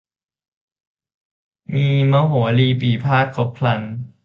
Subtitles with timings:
[1.75, 3.81] มีมโหรีปี่พาทย์ครบครัน